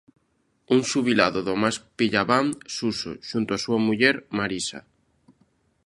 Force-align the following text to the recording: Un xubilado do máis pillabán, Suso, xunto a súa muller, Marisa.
Un 0.75 0.81
xubilado 0.91 1.39
do 1.47 1.53
máis 1.61 1.77
pillabán, 1.97 2.45
Suso, 2.77 3.11
xunto 3.29 3.51
a 3.53 3.61
súa 3.63 3.79
muller, 3.87 4.15
Marisa. 4.37 4.79